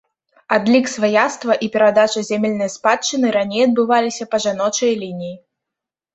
Адлік 0.55 0.85
сваяцтва 0.93 1.57
і 1.67 1.69
перадача 1.75 2.23
зямельнай 2.31 2.73
спадчыны 2.77 3.27
раней 3.37 3.61
адбываліся 3.67 4.29
па 4.35 4.43
жаночай 4.49 4.93
лініі. 5.05 5.33